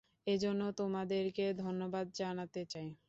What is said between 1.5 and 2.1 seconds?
ধন্যবাদ